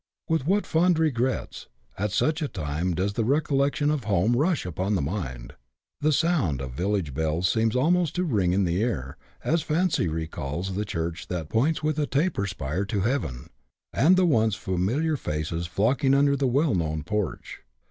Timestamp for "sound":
6.11-6.59